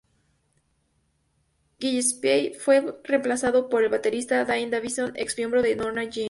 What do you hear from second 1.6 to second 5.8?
Gillespie fue reemplazado por el baterista Daniel Davison, ex-miembro de